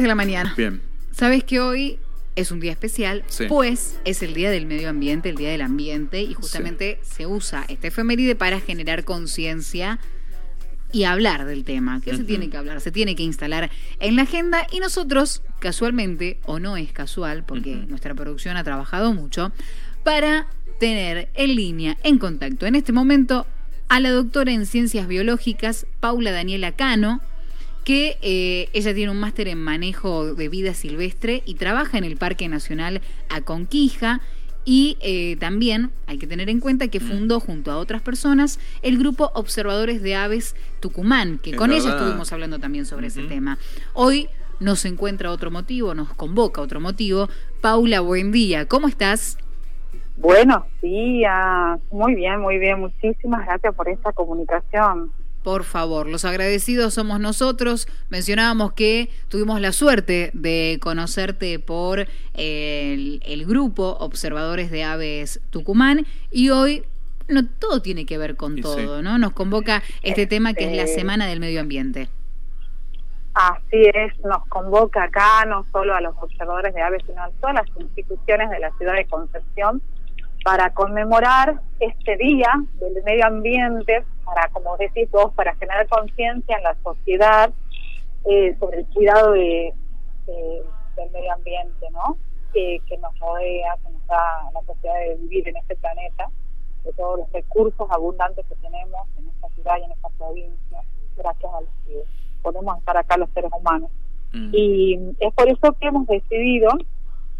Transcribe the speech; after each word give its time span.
de 0.00 0.08
la 0.08 0.14
mañana. 0.14 0.54
Bien. 0.56 0.80
Sabes 1.12 1.44
que 1.44 1.60
hoy 1.60 1.98
es 2.36 2.50
un 2.50 2.60
día 2.60 2.72
especial, 2.72 3.24
Sí. 3.28 3.44
pues 3.48 3.98
es 4.04 4.22
el 4.22 4.34
día 4.34 4.50
del 4.50 4.66
medio 4.66 4.88
ambiente, 4.88 5.28
el 5.28 5.36
día 5.36 5.50
del 5.50 5.62
ambiente, 5.62 6.22
y 6.22 6.32
justamente 6.34 6.98
se 7.02 7.26
usa 7.26 7.64
este 7.68 7.88
efeméride 7.88 8.34
para 8.34 8.60
generar 8.60 9.04
conciencia 9.04 9.98
y 10.92 11.04
hablar 11.04 11.44
del 11.44 11.64
tema, 11.64 12.00
que 12.00 12.10
se 12.10 12.16
Ujú. 12.18 12.26
tiene 12.26 12.50
que 12.50 12.56
hablar, 12.56 12.80
se 12.80 12.90
tiene 12.90 13.14
que 13.14 13.22
instalar 13.22 13.70
en 14.00 14.16
la 14.16 14.22
agenda 14.22 14.66
y 14.72 14.80
nosotros, 14.80 15.42
casualmente, 15.58 16.38
o 16.44 16.58
no 16.58 16.76
es 16.76 16.90
casual, 16.92 17.44
porque 17.44 17.74
nuestra 17.76 18.14
producción 18.14 18.56
ha 18.56 18.64
trabajado 18.64 19.12
mucho, 19.12 19.52
para 20.02 20.46
tener 20.78 21.28
en 21.34 21.54
línea, 21.54 21.96
en 22.02 22.18
contacto 22.18 22.66
en 22.66 22.74
este 22.74 22.92
momento, 22.92 23.46
a 23.88 24.00
la 24.00 24.10
doctora 24.10 24.52
en 24.52 24.66
ciencias 24.66 25.06
biológicas, 25.06 25.86
Paula 26.00 26.30
Daniela 26.32 26.72
Cano, 26.72 27.20
que 27.84 28.18
eh, 28.22 28.68
ella 28.72 28.94
tiene 28.94 29.10
un 29.10 29.20
máster 29.20 29.48
en 29.48 29.62
manejo 29.62 30.34
de 30.34 30.48
vida 30.48 30.74
silvestre 30.74 31.42
y 31.46 31.54
trabaja 31.54 31.98
en 31.98 32.04
el 32.04 32.16
Parque 32.16 32.48
Nacional 32.48 33.00
Aconquija. 33.28 34.20
Y 34.64 34.98
eh, 35.00 35.36
también 35.40 35.90
hay 36.06 36.18
que 36.18 36.26
tener 36.26 36.50
en 36.50 36.60
cuenta 36.60 36.88
que 36.88 37.00
Mm. 37.00 37.02
fundó 37.02 37.40
junto 37.40 37.70
a 37.70 37.78
otras 37.78 38.02
personas 38.02 38.60
el 38.82 38.98
grupo 38.98 39.30
Observadores 39.34 40.02
de 40.02 40.14
Aves 40.14 40.54
Tucumán, 40.80 41.38
que 41.38 41.50
Es 41.50 41.56
con 41.56 41.72
ella 41.72 41.90
estuvimos 41.90 42.30
hablando 42.32 42.58
también 42.58 42.84
sobre 42.84 43.06
ese 43.06 43.22
tema. 43.22 43.58
Hoy 43.94 44.28
nos 44.60 44.84
encuentra 44.84 45.30
otro 45.32 45.50
motivo, 45.50 45.94
nos 45.94 46.12
convoca 46.12 46.60
otro 46.60 46.78
motivo. 46.78 47.30
Paula, 47.62 48.00
buen 48.00 48.32
día, 48.32 48.66
¿cómo 48.66 48.86
estás? 48.86 49.38
Buenos 50.18 50.64
días, 50.82 51.80
muy 51.90 52.14
bien, 52.14 52.40
muy 52.40 52.58
bien, 52.58 52.78
muchísimas 52.78 53.46
gracias 53.46 53.74
por 53.74 53.88
esta 53.88 54.12
comunicación. 54.12 55.10
Por 55.42 55.64
favor, 55.64 56.06
los 56.06 56.24
agradecidos 56.26 56.94
somos 56.94 57.18
nosotros. 57.18 57.88
Mencionábamos 58.10 58.74
que 58.74 59.08
tuvimos 59.28 59.60
la 59.60 59.72
suerte 59.72 60.30
de 60.34 60.78
conocerte 60.82 61.58
por 61.58 62.06
el, 62.34 63.22
el 63.24 63.46
grupo 63.46 63.96
Observadores 64.00 64.70
de 64.70 64.84
Aves 64.84 65.40
Tucumán 65.50 66.06
y 66.30 66.50
hoy 66.50 66.84
no 67.28 67.46
todo 67.46 67.80
tiene 67.80 68.04
que 68.06 68.18
ver 68.18 68.36
con 68.36 68.58
Y 68.58 68.60
todo, 68.60 68.98
sí. 68.98 69.02
¿no? 69.02 69.16
Nos 69.18 69.32
convoca 69.32 69.82
este 70.02 70.26
tema 70.26 70.52
que 70.52 70.64
es 70.70 70.76
la 70.76 70.82
Este- 70.82 71.00
Semana 71.00 71.26
del 71.26 71.40
Medio 71.40 71.60
Ambiente. 71.60 72.08
Así 73.32 73.82
es, 73.94 74.18
nos 74.24 74.44
convoca 74.48 75.04
acá 75.04 75.44
no 75.46 75.64
solo 75.72 75.94
a 75.94 76.00
los 76.00 76.14
observadores 76.20 76.74
de 76.74 76.82
aves, 76.82 77.02
sino 77.06 77.22
a 77.22 77.30
todas 77.40 77.54
las 77.54 77.66
instituciones 77.78 78.50
de 78.50 78.58
la 78.58 78.72
ciudad 78.76 78.94
de 78.94 79.06
Concepción 79.06 79.80
para 80.44 80.72
conmemorar 80.74 81.60
este 81.78 82.16
día 82.16 82.48
del 82.80 83.02
medio 83.04 83.26
ambiente, 83.26 84.02
para, 84.32 84.48
como 84.50 84.76
decís 84.76 85.10
vos, 85.10 85.32
para 85.34 85.54
generar 85.56 85.88
conciencia 85.88 86.56
en 86.56 86.62
la 86.62 86.76
sociedad 86.82 87.50
eh, 88.26 88.56
sobre 88.60 88.78
el 88.80 88.86
cuidado 88.86 89.32
de, 89.32 89.74
de- 90.26 90.62
del 90.96 91.10
medio 91.10 91.32
ambiente, 91.32 91.86
¿no? 91.92 92.16
Que, 92.52 92.78
que 92.86 92.96
nos 92.98 93.18
rodea, 93.18 93.76
que 93.84 93.90
nos 93.92 94.06
da 94.06 94.50
la 94.52 94.60
posibilidad 94.60 95.00
de 95.00 95.14
vivir 95.16 95.48
en 95.48 95.56
este 95.56 95.76
planeta, 95.76 96.28
de 96.84 96.92
todos 96.92 97.20
los 97.20 97.32
recursos 97.32 97.88
abundantes 97.90 98.44
que 98.46 98.54
tenemos 98.56 99.06
en 99.18 99.28
esta 99.28 99.48
ciudad 99.50 99.74
y 99.80 99.84
en 99.84 99.92
esta 99.92 100.08
provincia, 100.10 100.82
gracias 101.16 101.52
a 101.52 101.60
los 101.60 101.70
que 101.86 102.04
podemos 102.42 102.78
estar 102.78 102.96
acá 102.96 103.16
los 103.16 103.30
seres 103.30 103.50
humanos. 103.58 103.90
Mm. 104.32 104.50
Y 104.52 104.94
es 105.20 105.34
por 105.34 105.48
eso 105.48 105.72
que 105.80 105.88
hemos 105.88 106.06
decidido, 106.06 106.70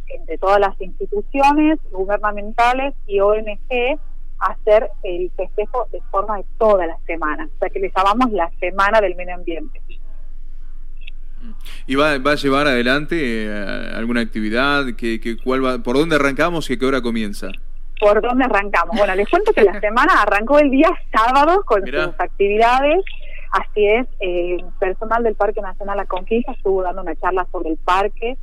entre 0.08 0.38
todas 0.38 0.58
las 0.60 0.80
instituciones 0.80 1.78
gubernamentales 1.92 2.94
y 3.06 3.20
ONG, 3.20 3.98
hacer 4.40 4.88
el 5.02 5.30
festejo 5.36 5.86
de 5.92 6.00
forma 6.10 6.38
de 6.38 6.44
toda 6.58 6.86
la 6.86 6.96
semana. 7.06 7.48
O 7.54 7.58
sea 7.58 7.68
que 7.70 7.78
le 7.80 7.92
llamamos 7.94 8.30
la 8.32 8.50
Semana 8.60 9.00
del 9.00 9.14
Medio 9.16 9.34
Ambiente. 9.34 9.80
¿Y 11.86 11.94
va, 11.94 12.18
va 12.18 12.32
a 12.32 12.36
llevar 12.36 12.66
adelante 12.66 13.16
eh, 13.46 13.92
alguna 13.94 14.20
actividad? 14.20 14.84
¿Qué, 14.96 15.20
qué- 15.20 15.36
cuál 15.38 15.64
va, 15.64 15.78
¿Por 15.78 15.96
dónde 15.96 16.16
arrancamos 16.16 16.68
y 16.70 16.74
a 16.74 16.78
qué 16.78 16.84
hora 16.86 17.00
comienza? 17.00 17.48
¿Por 17.98 18.20
dónde 18.20 18.44
arrancamos? 18.44 18.96
Bueno, 18.96 19.14
les 19.14 19.28
cuento 19.28 19.52
que 19.52 19.62
la 19.62 19.78
semana 19.80 20.20
arrancó 20.22 20.58
el 20.58 20.70
día 20.70 20.90
sábado 21.12 21.62
con 21.64 21.82
Mirá. 21.82 22.06
sus 22.06 22.20
actividades. 22.20 23.02
Así 23.52 23.84
es, 23.84 24.06
eh, 24.20 24.58
personal 24.78 25.24
del 25.24 25.34
Parque 25.34 25.60
Nacional 25.60 25.96
La 25.96 26.04
Conquista 26.04 26.52
estuvo 26.52 26.82
dando 26.82 27.02
una 27.02 27.16
charla 27.16 27.46
sobre 27.50 27.70
el 27.70 27.78
parque 27.78 28.36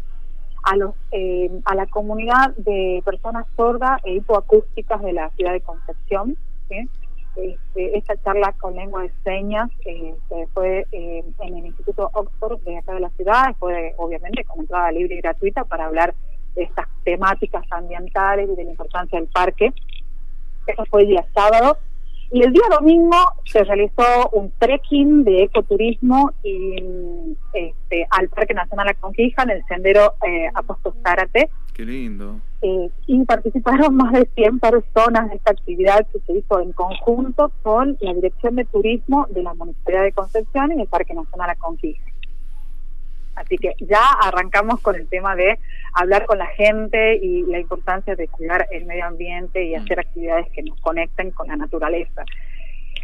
a 0.63 0.75
los 0.75 0.95
eh, 1.11 1.49
a 1.65 1.75
la 1.75 1.87
comunidad 1.87 2.55
de 2.57 3.01
personas 3.05 3.45
sordas 3.55 4.01
e 4.03 4.13
hipoacústicas 4.13 5.01
de 5.01 5.13
la 5.13 5.29
ciudad 5.31 5.53
de 5.53 5.61
Concepción. 5.61 6.37
Este, 6.69 7.95
esta 7.95 8.17
charla 8.23 8.51
con 8.53 8.75
lengua 8.75 9.03
de 9.03 9.11
señas 9.23 9.69
eh, 9.85 10.15
fue 10.55 10.87
eh, 10.91 11.23
en 11.39 11.57
el 11.57 11.67
Instituto 11.67 12.09
Oxford 12.13 12.59
de 12.61 12.77
acá 12.77 12.95
de 12.95 12.99
la 12.99 13.11
ciudad, 13.11 13.55
fue 13.59 13.93
obviamente 13.97 14.43
con 14.43 14.61
entrada 14.61 14.91
libre 14.91 15.15
y 15.15 15.21
gratuita 15.21 15.63
para 15.63 15.85
hablar 15.85 16.15
de 16.55 16.63
estas 16.63 16.87
temáticas 17.03 17.63
ambientales 17.69 18.49
y 18.49 18.55
de 18.55 18.63
la 18.63 18.71
importancia 18.71 19.19
del 19.19 19.29
parque. 19.29 19.71
Eso 20.65 20.83
fue 20.89 21.03
el 21.03 21.09
día 21.09 21.25
sábado. 21.33 21.77
Y 22.31 22.43
el 22.43 22.51
día 22.51 22.63
domingo 22.69 23.15
se 23.45 23.63
realizó 23.63 24.29
un 24.33 24.51
trekking 24.59 25.23
de 25.23 25.43
ecoturismo 25.43 26.31
y, 26.43 27.35
este, 27.53 28.05
al 28.09 28.27
Parque 28.29 28.53
Nacional 28.53 28.89
Aconquija 28.89 29.43
en 29.43 29.51
el 29.51 29.63
sendero 29.65 30.15
eh, 30.27 30.49
Apóstol 30.53 30.93
Zárate. 31.03 31.49
Qué 31.73 31.85
lindo. 31.85 32.41
Eh, 32.61 32.89
y 33.05 33.23
participaron 33.23 33.95
más 33.97 34.11
de 34.11 34.27
100 34.35 34.59
personas 34.59 35.29
de 35.29 35.35
esta 35.37 35.51
actividad 35.51 36.05
que 36.11 36.19
se 36.19 36.33
hizo 36.33 36.59
en 36.59 36.73
conjunto 36.73 37.51
con 37.63 37.97
la 38.01 38.13
Dirección 38.13 38.55
de 38.55 38.65
Turismo 38.65 39.25
de 39.29 39.43
la 39.43 39.53
Municipalidad 39.53 40.03
de 40.03 40.11
Concepción 40.11 40.77
y 40.77 40.81
el 40.81 40.87
Parque 40.87 41.13
Nacional 41.13 41.51
Aconquija. 41.51 42.03
Así 43.35 43.55
que 43.57 43.73
ya 43.79 44.01
arrancamos 44.21 44.81
con 44.81 44.95
el 44.95 45.07
tema 45.07 45.35
de 45.35 45.59
hablar 45.99 46.25
con 46.25 46.37
la 46.37 46.47
gente 46.47 47.17
y 47.17 47.43
la 47.43 47.59
importancia 47.59 48.15
de 48.15 48.27
cuidar 48.27 48.67
el 48.71 48.85
medio 48.85 49.05
ambiente 49.05 49.63
y 49.63 49.75
Mm. 49.75 49.81
hacer 49.81 49.99
actividades 49.99 50.47
que 50.51 50.63
nos 50.63 50.79
conecten 50.81 51.31
con 51.31 51.47
la 51.47 51.55
naturaleza. 51.55 52.23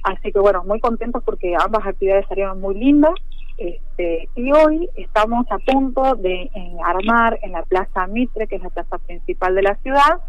Así 0.04 0.32
que 0.32 0.40
bueno, 0.40 0.64
muy 0.64 0.80
contentos 0.80 1.24
porque 1.24 1.56
ambas 1.60 1.86
actividades 1.86 2.28
salieron 2.28 2.60
muy 2.60 2.76
lindas. 2.76 3.14
Este, 3.58 4.28
y 4.36 4.52
hoy 4.52 4.90
estamos 4.96 5.46
a 5.52 5.60
punto 5.60 6.16
de 6.16 6.50
armar 6.84 7.40
en 7.44 7.52
la 7.52 7.64
Plaza 7.64 8.08
Mitre, 8.08 8.48
que 8.48 8.56
es 8.56 8.64
la 8.64 8.70
plaza 8.70 8.98
principal 8.98 9.56
de 9.56 9.62
la 9.62 9.76
ciudad, 9.76 10.20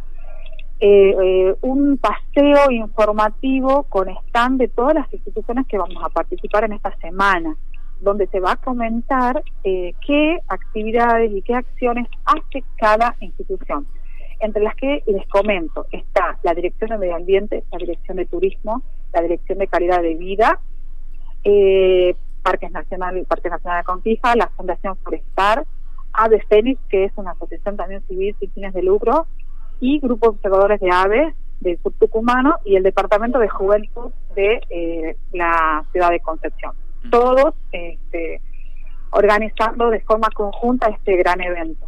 eh, 0.81 1.15
eh, 1.23 1.55
un 1.63 1.99
paseo 1.99 2.71
informativo 2.71 3.85
con 3.85 4.09
stand 4.09 4.59
de 4.59 4.69
todas 4.69 4.95
las 4.95 5.13
instituciones 5.13 5.67
que 5.67 5.79
vamos 5.79 6.03
a 6.05 6.09
participar 6.09 6.65
en 6.65 6.75
esta 6.75 6.95
semana, 6.99 7.57
donde 8.00 8.27
se 8.28 8.41
va 8.41 8.53
a 8.53 8.56
comentar 8.56 9.43
eh, 9.62 9.94
qué 10.06 10.38
actividades 10.49 11.32
y 11.32 11.43
qué 11.43 11.55
acciones 11.55 12.09
hace 12.25 12.65
cada 12.77 13.16
institución. 13.21 13.87
Entre 14.41 14.62
las 14.62 14.75
que 14.75 15.03
les 15.06 15.27
comento 15.28 15.87
está 15.93 16.38
la 16.43 16.54
Dirección 16.54 16.91
de 16.91 16.99
Medio 16.99 17.16
Ambiente, 17.16 17.65
la 17.72 17.78
Dirección 17.78 18.16
de 18.16 18.27
Turismo, 18.27 18.83
la 19.12 19.22
Dirección 19.22 19.59
de 19.59 19.69
Calidad 19.69 20.03
de 20.03 20.15
Vida, 20.15 20.60
eh, 21.44 22.16
Parques 22.43 22.71
Nacional, 22.72 23.25
Parque 23.27 23.49
Nacional 23.49 23.81
de 23.81 23.84
Conquija, 23.84 24.37
la 24.37 24.49
Fundación 24.49 24.97
Forestar, 24.97 25.65
Ave 26.12 26.44
Fénix, 26.49 26.81
que 26.88 27.04
es 27.04 27.12
una 27.16 27.33
asociación 27.33 27.77
también 27.77 28.03
civil 28.06 28.37
sin 28.38 28.50
fines 28.53 28.75
de 28.75 28.83
lucro, 28.83 29.27
y 29.81 29.99
Grupo 30.00 30.28
Observadores 30.28 30.81
de 30.81 30.91
Aves 30.91 31.34
del 31.60 31.78
Sur 31.83 31.93
Tucumano 31.94 32.56
y 32.65 32.77
el 32.77 32.83
Departamento 32.83 33.38
de 33.38 33.49
Juventud 33.49 34.12
de 34.34 34.60
eh, 34.71 35.16
la 35.33 35.84
ciudad 35.93 36.10
de 36.10 36.21
Concepción. 36.21 36.72
Todos 37.10 37.54
este, 37.72 38.41
organizando 39.10 39.91
de 39.91 40.00
forma 40.00 40.28
conjunta 40.34 40.88
este 40.88 41.16
gran 41.16 41.41
evento. 41.41 41.87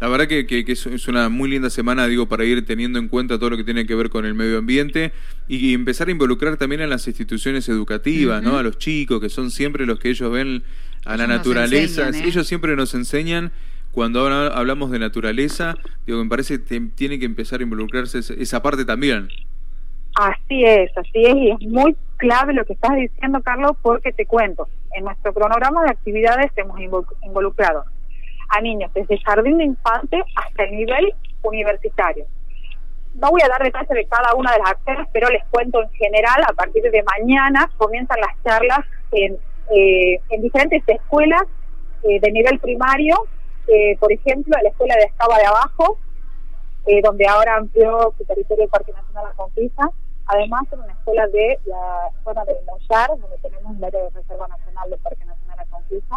La 0.00 0.08
verdad 0.08 0.26
que, 0.26 0.46
que- 0.46 0.64
que 0.64 0.72
es, 0.72 1.08
una 1.08 1.28
muy 1.28 1.48
linda 1.48 1.70
semana, 1.70 2.06
digo, 2.06 2.26
para 2.26 2.44
ir 2.44 2.66
teniendo 2.66 2.98
en 2.98 3.08
cuenta 3.08 3.38
todo 3.38 3.50
lo 3.50 3.56
que 3.56 3.64
tiene 3.64 3.86
que 3.86 3.94
ver 3.94 4.10
con 4.10 4.26
el 4.26 4.34
medio 4.34 4.58
ambiente 4.58 5.12
y, 5.48 5.72
empezar 5.72 6.08
a 6.08 6.10
involucrar 6.10 6.56
también 6.56 6.82
a 6.82 6.86
las 6.86 7.06
instituciones 7.06 7.68
educativas. 7.68 8.42
¿no? 8.42 8.58
A 8.58 8.62
los 8.62 8.76
chicos, 8.78 9.20
que 9.20 9.28
son 9.28 9.50
siempre 9.50 9.86
los 9.86 9.98
que 9.98 10.10
ellos 10.10 10.30
ven 10.32 10.62
a 11.04 11.16
la 11.16 11.24
Ellos 11.24 11.36
naturaleza. 11.36 12.06
enseñan, 12.08 12.26
¿eh? 12.26 12.28
Ellos 12.28 12.46
siempre 12.46 12.76
nos 12.76 12.94
enseñan. 12.94 13.52
Cuando 13.92 14.20
ahora 14.20 14.48
hablamos 14.48 14.90
de 14.90 14.98
naturaleza, 14.98 15.76
digo, 16.04 16.22
me 16.22 16.28
parece 16.28 16.62
que 16.64 16.80
tiene 16.80 17.18
que 17.20 17.24
empezar 17.26 17.60
a 17.60 17.62
involucrarse 17.62 18.18
esa, 18.18 18.34
esa 18.34 18.60
parte 18.62 18.84
también. 18.84 19.28
Así 20.14 20.64
es, 20.64 20.96
así 20.96 21.24
es, 21.26 21.34
y 21.34 21.50
es 21.50 21.60
muy 21.62 21.96
clave 22.18 22.52
lo 22.54 22.64
que 22.64 22.74
estás 22.74 22.94
diciendo, 22.94 23.42
Carlos, 23.42 23.72
porque 23.82 24.12
te 24.12 24.26
cuento, 24.26 24.68
en 24.92 25.04
nuestro 25.04 25.34
cronograma 25.34 25.82
de 25.82 25.90
actividades 25.90 26.52
hemos 26.56 26.78
invo- 26.78 27.06
involucrado 27.22 27.84
a 28.50 28.60
niños 28.60 28.92
desde 28.94 29.18
jardín 29.18 29.58
de 29.58 29.64
infante 29.64 30.22
hasta 30.36 30.64
el 30.64 30.76
nivel 30.76 31.12
universitario. 31.42 32.26
No 33.14 33.30
voy 33.30 33.42
a 33.42 33.48
dar 33.48 33.62
detalles 33.62 33.88
de 33.88 34.06
cada 34.06 34.34
una 34.34 34.52
de 34.52 34.58
las 34.58 34.70
acciones, 34.70 35.08
pero 35.12 35.28
les 35.30 35.44
cuento 35.46 35.82
en 35.82 35.90
general, 35.90 36.42
a 36.48 36.52
partir 36.52 36.82
de 36.82 37.02
mañana 37.02 37.68
comienzan 37.76 38.20
las 38.20 38.40
charlas 38.44 38.80
en, 39.10 39.36
eh, 39.74 40.20
en 40.30 40.42
diferentes 40.42 40.82
escuelas 40.86 41.42
eh, 42.04 42.20
de 42.20 42.30
nivel 42.30 42.60
primario, 42.60 43.16
eh, 43.66 43.96
por 43.98 44.12
ejemplo, 44.12 44.56
la 44.62 44.68
escuela 44.68 44.94
de 44.96 45.04
Escaba 45.04 45.38
de 45.38 45.46
Abajo, 45.46 45.98
eh, 46.86 47.00
donde 47.02 47.26
ahora 47.26 47.56
amplió 47.56 48.14
su 48.16 48.24
territorio 48.24 48.64
el 48.64 48.70
Parque 48.70 48.92
Nacional 48.92 49.24
La 49.24 49.34
Conquista, 49.34 49.90
además 50.26 50.62
en 50.72 50.80
una 50.80 50.92
escuela 50.92 51.26
de 51.28 51.58
la 51.66 52.10
zona 52.24 52.44
de 52.44 52.56
Mollar, 52.66 53.10
donde 53.10 53.38
tenemos 53.38 53.76
el 53.76 53.84
área 53.84 54.02
de 54.04 54.10
Reserva 54.10 54.48
Nacional 54.48 54.90
del 54.90 54.98
Parque 55.00 55.24
Nacional 55.24 55.56
La 55.56 55.66
Conquista, 55.66 56.16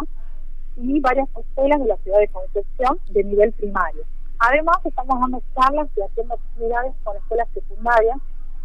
y 0.76 1.00
varias 1.00 1.28
escuelas 1.36 1.80
de 1.80 1.86
la 1.86 1.96
ciudad 1.98 2.18
de 2.18 2.28
Concepción 2.28 3.00
de 3.10 3.24
nivel 3.24 3.52
primario. 3.52 4.02
Además, 4.38 4.78
estamos 4.84 5.20
dando 5.20 5.42
charlas 5.54 5.88
y 5.96 6.00
haciendo 6.00 6.34
actividades 6.34 6.94
con 7.02 7.16
escuelas 7.16 7.48
secundarias, 7.52 8.18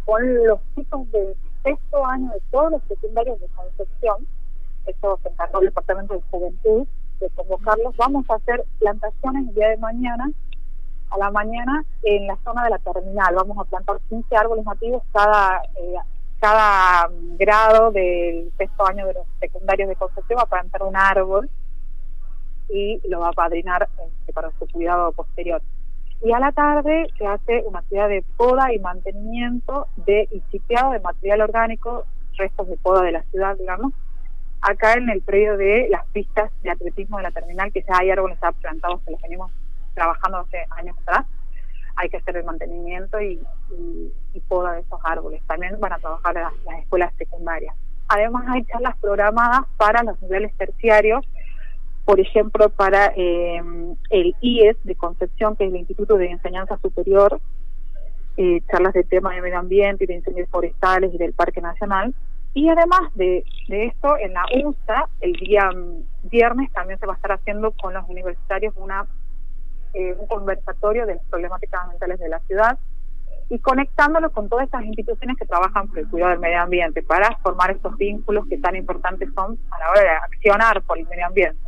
con 0.04 0.46
los 0.46 0.60
chicos 0.74 1.10
del 1.10 1.36
sexto 1.62 2.06
año 2.06 2.30
de 2.30 2.40
todos 2.50 2.72
los 2.72 2.82
secundarios 2.84 3.40
de 3.40 3.48
Concepción. 3.48 4.26
Eso 4.86 5.18
se 5.22 5.28
encargó 5.30 5.60
el 5.60 5.66
Departamento 5.66 6.14
de 6.14 6.20
Juventud 6.30 6.86
de 7.20 7.30
convocarlos. 7.30 7.96
Vamos 7.96 8.24
a 8.30 8.34
hacer 8.34 8.64
plantaciones 8.78 9.48
el 9.48 9.54
día 9.54 9.68
de 9.70 9.76
mañana, 9.78 10.30
a 11.14 11.18
la 11.18 11.30
mañana, 11.30 11.84
en 12.02 12.26
la 12.26 12.36
zona 12.44 12.64
de 12.64 12.70
la 12.70 12.78
terminal. 12.78 13.34
Vamos 13.34 13.58
a 13.58 13.64
plantar 13.64 13.98
15 14.08 14.36
árboles 14.36 14.64
nativos 14.64 15.02
cada, 15.12 15.62
eh, 15.76 15.94
cada 16.40 17.08
grado 17.38 17.90
del 17.92 18.52
sexto 18.58 18.86
año 18.86 19.06
de 19.06 19.14
los 19.14 19.26
secundarios 19.40 19.88
de 19.88 19.96
Concepción. 19.96 20.38
Va 20.38 20.42
a 20.42 20.46
plantar 20.46 20.82
un 20.82 20.96
árbol 20.96 21.48
y 22.68 23.00
lo 23.08 23.20
va 23.20 23.28
a 23.28 23.32
padrinar 23.32 23.88
este, 23.98 24.32
para 24.32 24.50
su 24.58 24.66
cuidado 24.68 25.12
posterior. 25.12 25.62
Y 26.22 26.32
a 26.32 26.38
la 26.38 26.52
tarde 26.52 27.06
se 27.18 27.26
hace 27.26 27.62
una 27.66 27.80
actividad 27.80 28.08
de 28.08 28.24
poda 28.36 28.72
y 28.72 28.78
mantenimiento 28.78 29.88
de 30.06 30.28
y 30.30 30.42
de 30.58 31.00
material 31.00 31.42
orgánico, 31.42 32.04
restos 32.36 32.68
de 32.68 32.76
poda 32.78 33.02
de 33.02 33.12
la 33.12 33.22
ciudad, 33.24 33.56
digamos, 33.56 33.92
acá 34.62 34.94
en 34.94 35.10
el 35.10 35.20
predio 35.20 35.56
de 35.58 35.88
las 35.90 36.06
pistas 36.06 36.50
de 36.62 36.70
atletismo 36.70 37.18
de 37.18 37.24
la 37.24 37.30
terminal, 37.30 37.70
que 37.72 37.82
ya 37.82 37.98
hay 38.00 38.10
árboles 38.10 38.38
plantados 38.60 39.02
que 39.02 39.10
los 39.10 39.20
venimos 39.20 39.52
trabajando 39.94 40.38
hace 40.38 40.66
años 40.70 40.96
atrás. 41.02 41.26
Hay 41.96 42.08
que 42.08 42.16
hacer 42.16 42.36
el 42.36 42.44
mantenimiento 42.44 43.20
y, 43.20 43.40
poda 44.48 44.72
de 44.72 44.80
esos 44.80 45.00
árboles. 45.04 45.42
También 45.46 45.78
van 45.80 45.92
a 45.92 45.98
trabajar 45.98 46.34
las, 46.34 46.52
las 46.64 46.80
escuelas 46.80 47.12
secundarias. 47.16 47.74
Además 48.08 48.44
hay 48.48 48.64
charlas 48.64 48.96
programadas 48.98 49.62
para 49.78 50.02
los 50.02 50.20
niveles 50.20 50.54
terciarios 50.56 51.24
por 52.04 52.20
ejemplo, 52.20 52.68
para 52.68 53.12
eh, 53.16 53.62
el 54.10 54.36
IES 54.40 54.76
de 54.84 54.94
Concepción, 54.94 55.56
que 55.56 55.64
es 55.64 55.70
el 55.70 55.78
Instituto 55.78 56.16
de 56.16 56.30
Enseñanza 56.30 56.78
Superior, 56.78 57.40
eh, 58.36 58.60
charlas 58.70 58.92
de 58.92 59.04
tema 59.04 59.34
de 59.34 59.40
medio 59.40 59.58
ambiente 59.58 60.04
y 60.04 60.06
de 60.06 60.14
incendios 60.14 60.48
forestales 60.50 61.14
y 61.14 61.18
del 61.18 61.32
Parque 61.32 61.60
Nacional. 61.62 62.14
Y 62.52 62.68
además 62.68 63.12
de, 63.14 63.44
esto, 63.68 64.16
en 64.18 64.34
la 64.34 64.44
UNSA, 64.54 65.08
el 65.20 65.32
día 65.32 65.70
mm, 65.70 66.28
viernes 66.28 66.70
también 66.72 66.98
se 67.00 67.06
va 67.06 67.14
a 67.14 67.16
estar 67.16 67.32
haciendo 67.32 67.72
con 67.72 67.94
los 67.94 68.08
universitarios 68.08 68.74
una 68.76 69.06
eh, 69.94 70.14
un 70.18 70.26
conversatorio 70.26 71.06
de 71.06 71.14
las 71.14 71.24
problemáticas 71.24 71.82
ambientales 71.82 72.18
de 72.20 72.28
la 72.28 72.40
ciudad 72.40 72.78
y 73.50 73.58
conectándolo 73.58 74.30
con 74.32 74.48
todas 74.48 74.64
estas 74.64 74.84
instituciones 74.84 75.36
que 75.36 75.46
trabajan 75.46 75.88
por 75.88 75.98
el 75.98 76.08
cuidado 76.08 76.32
del 76.32 76.40
medio 76.40 76.60
ambiente 76.60 77.02
para 77.02 77.36
formar 77.42 77.70
estos 77.70 77.96
vínculos 77.96 78.46
que 78.48 78.58
tan 78.58 78.74
importantes 78.76 79.28
son 79.34 79.58
a 79.70 79.78
la 79.78 79.90
hora 79.90 80.00
de 80.00 80.08
accionar 80.08 80.82
por 80.82 80.98
el 80.98 81.06
medio 81.06 81.26
ambiente. 81.26 81.58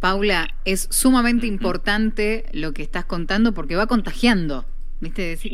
Paula, 0.00 0.48
es 0.64 0.88
sumamente 0.90 1.46
importante 1.46 2.46
lo 2.52 2.72
que 2.72 2.82
estás 2.82 3.04
contando 3.04 3.52
porque 3.52 3.76
va 3.76 3.86
contagiando. 3.86 4.64
¿Viste? 4.98 5.22
Decir, 5.22 5.52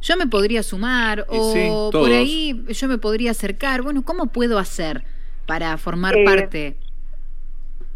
yo, 0.00 0.16
me 0.16 0.26
podría 0.26 0.64
sumar 0.64 1.24
o 1.28 1.90
por 1.92 2.10
ahí 2.10 2.64
yo 2.68 2.88
me 2.88 2.98
podría 2.98 3.30
acercar. 3.30 3.82
Bueno, 3.82 4.02
¿cómo 4.02 4.26
puedo 4.26 4.58
hacer 4.58 5.04
para 5.46 5.76
formar 5.76 6.16
eh, 6.16 6.24
parte? 6.24 6.76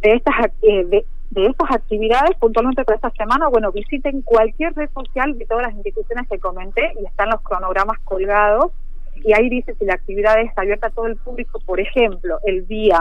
De 0.00 0.14
estas, 0.14 0.34
eh, 0.62 0.84
de, 0.84 1.06
de 1.34 1.46
estas 1.46 1.70
actividades, 1.72 2.36
puntualmente 2.38 2.84
para 2.84 2.96
esta 2.96 3.10
semana, 3.10 3.48
bueno, 3.48 3.72
visiten 3.72 4.22
cualquier 4.22 4.72
red 4.74 4.88
social 4.94 5.36
de 5.36 5.44
todas 5.46 5.66
las 5.66 5.74
instituciones 5.74 6.28
que 6.28 6.38
comenté 6.38 6.92
y 7.00 7.04
están 7.04 7.30
los 7.30 7.40
cronogramas 7.42 7.98
colgados 8.04 8.70
y 9.16 9.32
ahí 9.32 9.48
dice 9.48 9.74
si 9.74 9.84
la 9.84 9.94
actividad 9.94 10.40
está 10.40 10.62
abierta 10.62 10.88
a 10.88 10.90
todo 10.90 11.06
el 11.06 11.16
público, 11.16 11.58
por 11.66 11.80
ejemplo, 11.80 12.38
el 12.44 12.66
día 12.66 13.00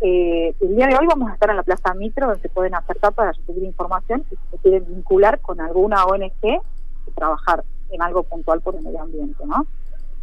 eh, 0.00 0.54
el 0.60 0.76
día 0.76 0.86
de 0.86 0.96
hoy 0.96 1.06
vamos 1.08 1.28
a 1.30 1.34
estar 1.34 1.50
en 1.50 1.56
la 1.56 1.64
Plaza 1.64 1.92
Mitro 1.94 2.26
donde 2.26 2.42
se 2.42 2.48
pueden 2.48 2.74
acercar 2.74 3.12
para 3.12 3.32
recibir 3.32 3.64
información 3.64 4.24
si 4.28 4.36
se 4.50 4.58
quieren 4.58 4.84
vincular 4.86 5.40
con 5.40 5.60
alguna 5.60 6.04
ONG 6.04 6.32
y 6.42 7.10
trabajar 7.16 7.64
en 7.90 8.02
algo 8.02 8.22
puntual 8.22 8.60
por 8.60 8.76
el 8.76 8.82
medio 8.82 9.02
ambiente, 9.02 9.44
¿no? 9.46 9.66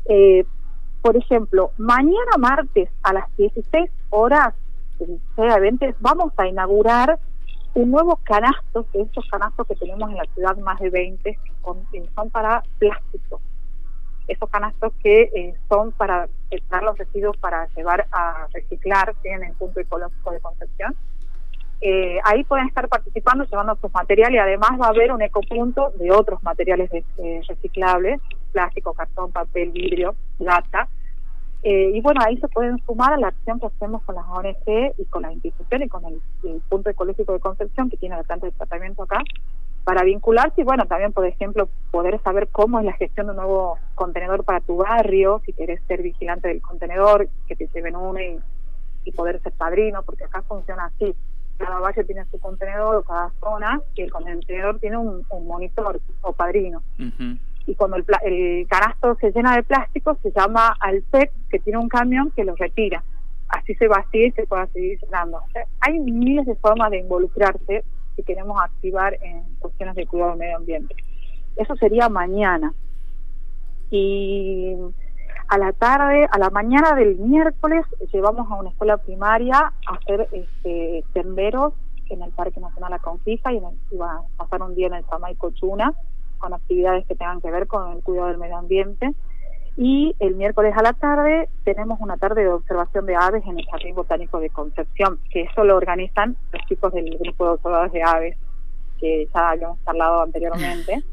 Eh, 0.06 0.46
por 1.01 1.18
ejemplo, 1.18 1.72
mañana 1.78 2.38
martes 2.38 2.90
a 3.04 3.13
las 3.13 3.25
16 3.38 3.90
horas, 4.10 4.54
en 5.00 5.96
vamos 6.00 6.31
a 6.38 6.48
inaugurar 6.48 7.19
un 7.75 7.92
nuevo 7.92 8.16
canasto, 8.24 8.86
que 8.92 9.01
estos 9.01 9.27
canastos 9.30 9.68
que 9.68 9.75
tenemos 9.75 10.10
en 10.10 10.18
la 10.18 10.25
ciudad, 10.33 10.57
más 10.57 10.80
de 10.80 10.89
20, 10.89 11.38
son 12.16 12.30
para 12.30 12.63
plástico. 12.80 13.42
Esos 14.27 14.50
canastos 14.50 14.94
que 15.04 15.24
eh, 15.24 15.56
son 15.69 15.92
para 15.92 16.27
echar 16.50 16.83
los 16.83 16.98
residuos 16.98 17.38
para 17.38 17.68
llevar 17.75 18.07
a 18.12 18.48
reciclar, 18.54 19.13
tienen 19.22 19.50
el 19.50 19.56
punto 19.56 19.80
ecológico 19.81 20.31
de 20.31 20.39
Concepción. 20.39 20.95
Eh, 21.81 22.18
ahí 22.24 22.45
pueden 22.45 22.68
estar 22.68 22.88
participando, 22.88 23.44
llevando 23.44 23.75
sus 23.75 23.94
materiales 23.94 24.38
y 24.38 24.39
además 24.39 24.72
va 24.81 24.88
a 24.88 24.89
haber 24.89 25.12
un 25.12 25.22
ecopunto 25.22 25.92
de 26.00 26.12
otros 26.12 26.42
materiales 26.44 26.89
eh, 26.94 27.42
reciclables, 27.48 28.22
plástico, 28.54 28.94
cartón, 28.94 29.33
papel, 29.33 29.72
vidrio, 29.72 30.16
lata, 30.39 30.88
eh, 31.67 31.89
y 31.95 32.01
bueno, 32.01 32.21
ahí 32.23 32.38
se 32.38 32.47
pueden 32.47 32.77
sumar 32.85 33.13
a 33.13 33.17
la 33.17 33.29
acción 33.29 33.59
que 33.59 33.65
hacemos 33.65 34.03
con 34.03 34.13
las 34.13 34.25
ONG 34.27 34.94
y 35.00 35.06
con 35.06 35.23
las 35.23 35.33
instituciones 35.33 35.88
y 35.88 35.89
con 35.89 36.06
el, 36.06 36.21
punto 36.69 36.91
ecológico 36.91 37.33
de 37.33 37.39
Concepción 37.39 37.89
que 37.89 37.97
tiene 37.97 38.15
la 38.15 38.21
planta 38.21 38.45
de 38.45 38.51
tratamiento 38.51 39.01
acá, 39.01 39.23
para 39.83 40.03
vincularse 40.03 40.62
y 40.62 40.63
bueno, 40.63 40.85
también 40.85 41.12
por 41.12 41.25
ejemplo 41.25 41.67
poder 41.89 42.21
saber 42.21 42.50
cómo 42.50 42.77
es 42.77 42.85
la 42.85 42.94
gestión 42.94 43.25
de 43.25 43.31
un 43.31 43.38
nuevo 43.38 43.79
contenedor 43.95 44.44
para 44.44 44.59
tu 44.59 44.77
barrio, 44.77 45.41
si 45.44 45.53
quieres 45.53 45.81
ser 45.88 46.03
vigilante 46.03 46.50
del 46.50 46.62
contenedor, 46.62 47.29
que 47.47 47.56
te 47.56 47.67
lleven 47.73 47.95
uno 47.95 48.19
y, 48.21 48.39
poder 49.15 49.41
ser 49.41 49.53
padrino, 49.53 50.03
porque 50.03 50.25
acá 50.25 50.44
funciona 50.44 50.85
así. 50.85 51.15
Cada 51.57 51.79
barrio 51.79 52.06
tiene 52.06 52.25
su 52.25 52.39
contenedor 52.39 52.97
o 52.97 53.03
cada 53.03 53.31
zona 53.39 53.81
y 53.95 54.03
el 54.03 54.12
contenedor 54.12 54.77
tiene 54.79 54.97
un, 54.97 55.25
monitor 55.47 56.00
o 56.21 56.31
padrino 56.31 56.83
y 57.67 57.75
cuando 57.75 57.97
el, 57.97 58.06
el 58.23 58.67
canasto 58.67 59.15
se 59.19 59.31
llena 59.31 59.56
de 59.56 59.63
plástico 59.63 60.17
se 60.21 60.31
llama 60.31 60.75
al 60.79 61.01
PET 61.03 61.31
que 61.50 61.59
tiene 61.59 61.79
un 61.79 61.89
camión 61.89 62.31
que 62.35 62.44
lo 62.44 62.56
retira. 62.56 63.03
Así 63.47 63.75
se 63.75 63.88
vacía 63.88 64.27
y 64.27 64.31
se 64.31 64.47
puede 64.47 64.67
seguir 64.67 65.00
llenando. 65.01 65.39
hay 65.81 66.00
miles 66.00 66.45
de 66.45 66.56
formas 66.56 66.91
de 66.91 67.00
involucrarse 67.00 67.83
si 68.15 68.23
queremos 68.23 68.59
activar 68.62 69.17
en 69.21 69.44
cuestiones 69.59 69.95
de 69.95 70.06
cuidado 70.07 70.31
del 70.31 70.39
medio 70.39 70.57
ambiente. 70.57 70.95
Eso 71.56 71.75
sería 71.75 72.09
mañana. 72.09 72.73
Y 73.91 74.75
a 75.47 75.57
la 75.57 75.73
tarde, 75.73 76.27
a 76.31 76.39
la 76.39 76.50
mañana 76.50 76.95
del 76.95 77.17
miércoles, 77.17 77.85
llevamos 78.12 78.50
a 78.50 78.56
una 78.56 78.69
escuela 78.69 78.97
primaria 78.97 79.57
a 79.88 79.94
hacer 79.94 80.27
este, 80.31 81.03
tenderos 81.13 81.73
en 82.09 82.21
el 82.21 82.31
Parque 82.31 82.59
Nacional 82.59 82.91
La 82.91 83.00
Conquista 83.00 83.51
y, 83.53 83.59
va 83.59 84.17
a 84.17 84.23
pasar 84.38 84.62
un 84.62 84.75
día 84.75 84.88
en 84.88 84.95
el 84.95 85.05
Samay 85.05 85.36
Cochuna 85.36 85.93
con 86.38 86.54
actividades 86.54 87.06
que 87.06 87.15
tengan 87.15 87.42
que 87.42 87.51
ver 87.51 87.68
con 87.68 87.92
el 87.92 88.04
cuidado 88.04 88.27
del 88.27 88.38
medio 88.38 88.58
ambiente. 88.58 89.13
Y 89.77 90.15
el 90.20 90.36
miércoles 90.36 90.74
a 90.77 90.82
la 90.82 90.94
tarde 90.94 91.50
tenemos 91.65 92.00
una 92.00 92.15
tarde 92.18 92.44
de 92.44 92.50
observación 92.50 93.06
de 93.06 93.15
aves 93.15 93.44
en 93.46 93.60
el 93.60 93.65
Jardín 93.65 93.96
Botánico 93.96 94.39
de 94.39 94.50
Concepción, 94.50 95.20
que 95.30 95.42
eso 95.42 95.65
lo 95.65 95.75
organizan 95.75 96.38
los 96.54 96.62
chicos 96.68 96.94
del 96.94 97.18
grupo 97.18 97.46
de 97.46 97.51
observadores 97.51 97.92
de 97.92 98.04
aves, 98.04 98.38
que 99.00 99.27
ya 99.34 99.50
habíamos 99.50 99.80
hablado 99.86 100.22
anteriormente. 100.22 101.04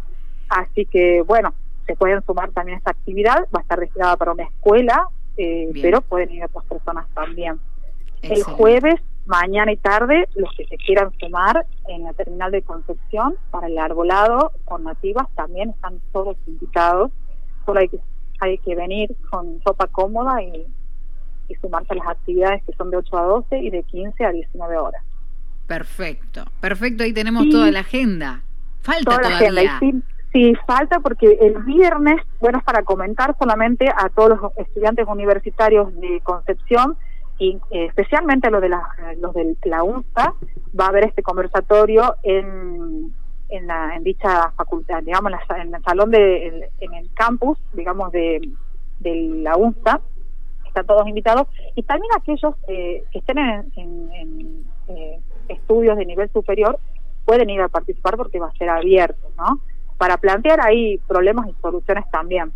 Así 0.48 0.86
que, 0.86 1.22
bueno, 1.22 1.52
se 1.86 1.96
pueden 1.96 2.22
sumar 2.24 2.50
también 2.52 2.76
a 2.76 2.78
esta 2.78 2.90
actividad, 2.92 3.48
va 3.54 3.58
a 3.58 3.62
estar 3.62 3.80
destinada 3.80 4.16
para 4.16 4.32
una 4.32 4.44
escuela, 4.44 5.08
eh, 5.36 5.70
pero 5.80 6.00
pueden 6.02 6.30
ir 6.30 6.44
otras 6.44 6.64
personas 6.66 7.08
también. 7.14 7.58
El 8.22 8.44
jueves 8.44 9.00
mañana 9.26 9.72
y 9.72 9.76
tarde 9.76 10.28
los 10.34 10.54
que 10.56 10.66
se 10.66 10.76
quieran 10.76 11.12
sumar 11.18 11.66
en 11.88 12.04
la 12.04 12.12
terminal 12.12 12.50
de 12.50 12.62
Concepción 12.62 13.36
para 13.50 13.68
el 13.68 13.78
arbolado 13.78 14.52
con 14.64 14.84
nativas 14.84 15.26
también 15.34 15.70
están 15.70 16.00
todos 16.12 16.36
invitados. 16.46 17.10
Solo 17.64 17.80
hay 17.80 17.88
que, 17.88 17.98
hay 18.40 18.58
que 18.58 18.74
venir 18.74 19.14
con 19.30 19.60
ropa 19.64 19.86
cómoda 19.86 20.42
y, 20.42 20.66
sumarse 21.60 21.92
a 21.92 21.96
las 21.96 22.08
actividades 22.08 22.62
que 22.64 22.72
son 22.72 22.90
de 22.90 22.96
8 22.96 23.18
a 23.18 23.22
12 23.24 23.58
y 23.58 23.68
de 23.68 23.82
15 23.82 24.24
a 24.24 24.32
19 24.32 24.78
horas. 24.78 25.02
Perfecto, 25.66 26.44
perfecto, 26.62 27.04
ahí 27.04 27.12
tenemos 27.12 27.46
toda 27.50 27.70
la 27.70 27.80
agenda. 27.80 28.40
Falta 28.80 29.04
toda 29.04 29.20
todavía. 29.20 29.52
La 29.52 29.76
agenda. 29.76 30.06
Sí, 30.32 30.52
sí, 30.52 30.54
falta 30.66 31.00
porque 31.00 31.38
el 31.42 31.62
viernes, 31.64 32.22
bueno, 32.40 32.56
es 32.56 32.64
para 32.64 32.84
comentar 32.84 33.36
solamente 33.38 33.86
a 33.86 34.08
todos 34.08 34.40
los 34.40 34.52
estudiantes 34.56 35.06
universitarios 35.06 35.94
de 36.00 36.20
Concepción 36.22 36.96
y 37.42 37.58
eh, 37.72 37.86
especialmente 37.86 38.50
los 38.50 38.62
de 38.62 38.68
la, 38.68 38.88
los 39.18 39.34
de 39.34 39.56
la 39.64 39.82
UNSA, 39.82 40.34
va 40.78 40.84
a 40.84 40.88
haber 40.88 41.06
este 41.06 41.24
conversatorio 41.24 42.14
en, 42.22 43.12
en, 43.48 43.66
la, 43.66 43.96
en 43.96 44.04
dicha 44.04 44.52
facultad, 44.52 45.02
digamos, 45.02 45.32
en, 45.56 45.74
el 45.74 45.82
salón 45.82 46.12
de, 46.12 46.70
en, 46.78 46.94
el 46.94 47.12
campus, 47.14 47.58
digamos, 47.72 48.12
de, 48.12 48.48
de 49.00 49.14
la 49.42 49.56
UNSA, 49.56 50.00
están 50.68 50.86
todos 50.86 51.08
invitados, 51.08 51.48
y 51.74 51.82
también 51.82 52.12
aquellos 52.16 52.54
eh, 52.68 53.02
que 53.10 53.18
estén 53.18 53.38
en, 53.38 54.64
eh, 54.86 55.18
estudios 55.48 55.96
de 55.96 56.06
nivel 56.06 56.30
superior 56.30 56.78
pueden 57.24 57.50
ir 57.50 57.60
a 57.60 57.68
participar 57.68 58.16
porque 58.16 58.38
va 58.38 58.48
a 58.48 58.56
ser 58.56 58.68
abierto, 58.68 59.32
¿no? 59.36 59.60
Para 59.98 60.16
plantear 60.16 60.60
ahí 60.64 60.98
problemas 61.08 61.48
y 61.48 61.54
soluciones 61.60 62.08
también. 62.12 62.52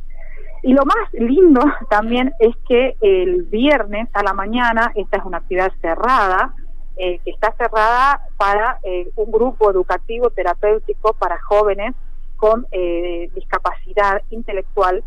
Y 0.66 0.72
lo 0.72 0.84
más 0.84 1.12
lindo 1.12 1.60
también 1.90 2.32
es 2.40 2.56
que 2.68 2.96
el 3.00 3.44
viernes 3.44 4.08
a 4.12 4.24
la 4.24 4.32
mañana, 4.32 4.90
esta 4.96 5.18
es 5.18 5.24
una 5.24 5.38
actividad 5.38 5.72
cerrada, 5.80 6.56
eh, 6.96 7.20
que 7.24 7.30
está 7.30 7.52
cerrada 7.52 8.26
para 8.36 8.80
eh, 8.82 9.08
un 9.14 9.30
grupo 9.30 9.70
educativo 9.70 10.30
terapéutico 10.30 11.14
para 11.14 11.40
jóvenes 11.40 11.94
con 12.36 12.66
eh, 12.72 13.30
discapacidad 13.32 14.22
intelectual 14.30 15.04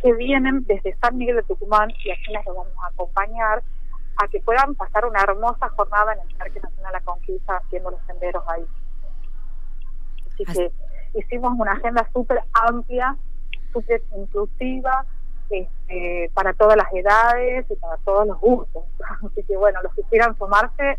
que 0.00 0.12
vienen 0.12 0.62
desde 0.68 0.96
San 0.98 1.16
Miguel 1.16 1.34
de 1.34 1.42
Tucumán 1.42 1.90
y 1.90 2.10
aquí 2.12 2.30
les 2.30 2.44
vamos 2.44 2.68
a 2.84 2.86
acompañar 2.86 3.60
a 4.22 4.28
que 4.28 4.38
puedan 4.38 4.76
pasar 4.76 5.04
una 5.04 5.20
hermosa 5.20 5.68
jornada 5.70 6.12
en 6.12 6.20
el 6.28 6.36
Parque 6.36 6.60
Nacional 6.60 6.92
La 6.92 7.00
Conquista 7.00 7.56
haciendo 7.56 7.90
los 7.90 8.00
senderos 8.06 8.44
ahí. 8.46 8.64
Así 10.32 10.44
que 10.44 10.70
hicimos 11.18 11.54
una 11.58 11.72
agenda 11.72 12.08
súper 12.12 12.40
amplia, 12.52 13.16
súper 13.72 14.02
inclusiva, 14.16 15.04
este, 15.50 16.30
para 16.34 16.54
todas 16.54 16.76
las 16.76 16.92
edades 16.92 17.66
y 17.68 17.74
para 17.76 17.96
todos 17.98 18.26
los 18.26 18.40
gustos. 18.40 18.84
Así 19.24 19.42
que 19.44 19.56
bueno, 19.56 19.80
los 19.82 19.94
que 19.94 20.02
quieran 20.04 20.36
sumarse 20.38 20.98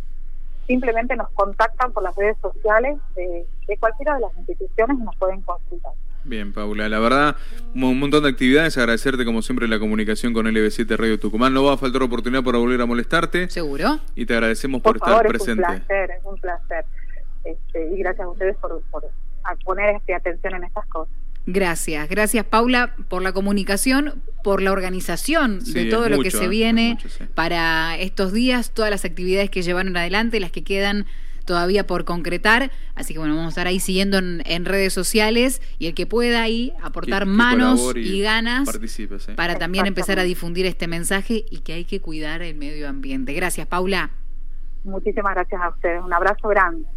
simplemente 0.68 1.16
nos 1.16 1.30
contactan 1.32 1.92
por 1.92 2.04
las 2.04 2.16
redes 2.16 2.38
sociales 2.42 2.98
de, 3.16 3.46
cualquiera 3.80 4.16
de 4.16 4.22
las 4.22 4.38
instituciones 4.38 4.98
y 5.00 5.04
nos 5.04 5.16
pueden 5.18 5.42
consultar. 5.42 5.92
Bien, 6.24 6.54
Paula, 6.54 6.88
la 6.88 7.00
verdad, 7.00 7.36
un 7.76 8.00
montón 8.00 8.24
de 8.24 8.30
actividades. 8.30 8.78
Agradecerte, 8.78 9.26
como 9.26 9.42
siempre, 9.42 9.68
la 9.68 9.78
comunicación 9.78 10.34
con 10.34 10.46
LB7 10.46 10.96
Radio 10.96 11.20
Tucumán. 11.20 11.54
No 11.54 11.66
va 11.66 11.74
a 11.74 11.78
faltar 11.78 12.02
oportunidad 12.02 12.44
para 12.44 12.60
volver 12.60 12.80
a 12.80 12.86
molestarte. 12.86 13.50
Seguro. 13.50 14.00
Y 14.16 14.26
te 14.26 14.34
agradecemos 14.34 14.82
por, 14.82 14.96
estar 14.96 15.28
presente. 15.28 15.64
Es 15.64 15.70
un 15.70 15.76
placer, 15.86 16.12
es 16.12 16.24
un 16.24 16.40
placer. 16.40 16.86
Este, 17.44 17.94
y 17.94 17.98
gracias 17.98 18.26
a 18.26 18.30
ustedes 18.30 18.56
por, 18.56 18.82
por 18.84 19.04
poner 19.66 19.98
este, 19.98 20.14
atención 20.14 20.56
en 20.56 20.64
estas 20.64 20.86
cosas. 20.86 21.14
Gracias, 21.46 22.08
gracias 22.08 22.46
Paula 22.46 22.96
por 23.10 23.22
la 23.22 23.34
comunicación, 23.34 24.22
por 24.44 24.62
la 24.62 24.72
organización 24.72 25.60
de 25.60 25.86
todo 25.86 26.08
lo 26.08 26.20
que 26.20 26.32
se 26.32 26.48
viene 26.48 26.98
para 27.36 27.98
estos 27.98 28.32
días, 28.32 28.72
todas 28.72 28.92
las 28.92 29.04
actividades 29.04 29.50
que 29.50 29.62
llevaron 29.62 29.96
adelante, 29.98 30.40
las 30.40 30.52
que 30.52 30.64
quedan 30.64 31.06
todavía 31.46 31.86
por 31.86 32.06
concretar. 32.06 32.72
Así 32.96 33.14
que 33.14 33.20
bueno, 33.20 33.36
vamos 33.36 33.48
a 33.48 33.50
estar 33.50 33.68
ahí 33.68 33.80
siguiendo 33.80 34.18
en, 34.18 34.66
redes 34.66 34.94
sociales 34.94 35.62
y 35.80 35.88
el 35.88 35.94
que 35.94 36.06
pueda 36.06 36.42
ahí 36.42 36.74
aportar 36.82 37.26
manos 37.26 37.94
y, 37.96 38.22
ganas 38.22 38.70
para 39.36 39.58
también 39.58 39.86
empezar 39.86 40.20
a 40.20 40.24
difundir 40.24 40.66
este 40.66 40.88
mensaje 40.88 41.44
y 41.50 41.60
que 41.60 41.74
hay 41.74 41.86
que 41.86 42.00
cuidar 42.00 42.42
el 42.42 42.56
medio 42.56 42.88
ambiente. 42.88 43.34
Gracias, 43.34 43.68
Paula. 43.68 44.12
Muchísimas 44.86 45.34
gracias 45.36 45.62
a 45.62 45.70
ustedes. 45.70 46.02
Un 46.02 46.14
abrazo 46.14 46.48
grande. 46.48 46.88